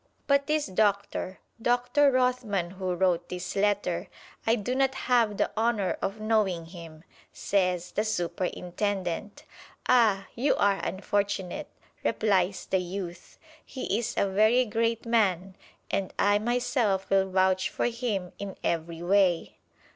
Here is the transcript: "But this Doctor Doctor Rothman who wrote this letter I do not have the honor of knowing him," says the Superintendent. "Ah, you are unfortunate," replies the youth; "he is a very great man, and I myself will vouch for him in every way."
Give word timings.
"But 0.25 0.47
this 0.47 0.65
Doctor 0.65 1.37
Doctor 1.61 2.09
Rothman 2.09 2.71
who 2.71 2.95
wrote 2.95 3.29
this 3.29 3.55
letter 3.55 4.07
I 4.47 4.55
do 4.55 4.73
not 4.73 4.95
have 4.95 5.37
the 5.37 5.51
honor 5.55 5.95
of 6.01 6.19
knowing 6.19 6.65
him," 6.65 7.03
says 7.31 7.91
the 7.91 8.03
Superintendent. 8.03 9.43
"Ah, 9.87 10.25
you 10.33 10.55
are 10.55 10.83
unfortunate," 10.83 11.67
replies 12.03 12.65
the 12.65 12.79
youth; 12.79 13.37
"he 13.63 13.95
is 13.99 14.15
a 14.17 14.27
very 14.27 14.65
great 14.65 15.05
man, 15.05 15.55
and 15.91 16.11
I 16.17 16.39
myself 16.39 17.07
will 17.11 17.29
vouch 17.29 17.69
for 17.69 17.85
him 17.85 18.33
in 18.39 18.57
every 18.63 19.03
way." 19.03 19.57